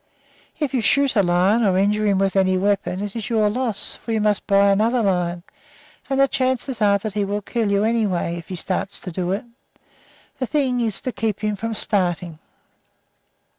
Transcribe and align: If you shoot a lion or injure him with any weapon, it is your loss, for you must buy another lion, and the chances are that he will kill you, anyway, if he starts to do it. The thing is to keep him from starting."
If 0.59 0.73
you 0.73 0.81
shoot 0.81 1.15
a 1.15 1.21
lion 1.21 1.63
or 1.63 1.77
injure 1.77 2.07
him 2.07 2.17
with 2.17 2.35
any 2.35 2.57
weapon, 2.57 3.03
it 3.03 3.15
is 3.15 3.29
your 3.29 3.51
loss, 3.51 3.93
for 3.93 4.11
you 4.11 4.19
must 4.19 4.47
buy 4.47 4.71
another 4.71 5.03
lion, 5.03 5.43
and 6.09 6.19
the 6.19 6.27
chances 6.27 6.81
are 6.81 6.97
that 6.97 7.13
he 7.13 7.23
will 7.23 7.43
kill 7.43 7.71
you, 7.71 7.83
anyway, 7.83 8.35
if 8.35 8.47
he 8.47 8.55
starts 8.55 8.99
to 9.01 9.11
do 9.11 9.31
it. 9.31 9.45
The 10.39 10.47
thing 10.47 10.79
is 10.81 11.01
to 11.01 11.11
keep 11.11 11.41
him 11.41 11.55
from 11.55 11.75
starting." 11.75 12.39